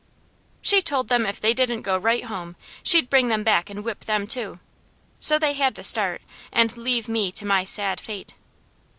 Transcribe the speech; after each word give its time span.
She 0.63 0.81
told 0.81 1.09
them 1.09 1.27
if 1.27 1.39
they 1.39 1.53
didn't 1.53 1.83
go 1.83 1.95
right 1.95 2.23
home 2.23 2.55
she'd 2.81 3.07
bring 3.07 3.27
them 3.27 3.43
back 3.43 3.69
and 3.69 3.83
whip 3.83 4.05
them 4.05 4.25
too; 4.25 4.59
so 5.19 5.37
they 5.37 5.53
had 5.53 5.75
to 5.75 5.83
start, 5.83 6.23
and 6.51 6.75
leave 6.75 7.07
me 7.07 7.31
to 7.33 7.45
my 7.45 7.63
sad 7.63 7.99
fate. 7.99 8.33